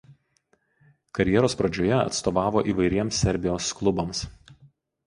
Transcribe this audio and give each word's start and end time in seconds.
Karjeros 1.17 1.57
pradžioje 1.59 1.93
atstovavo 1.99 2.65
įvairiems 2.75 3.21
Serbijos 3.27 3.71
klubams. 3.83 4.27